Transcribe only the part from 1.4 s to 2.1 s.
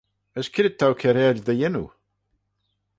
dy yannoo?